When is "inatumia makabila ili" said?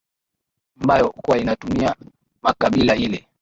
1.37-3.27